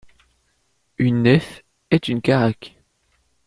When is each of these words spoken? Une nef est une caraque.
Une 0.97 1.21
nef 1.21 1.63
est 1.91 2.07
une 2.07 2.23
caraque. 2.23 2.75